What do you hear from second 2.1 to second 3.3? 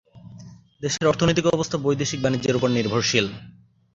বাণিজ্যের উপর নির্ভরশীল।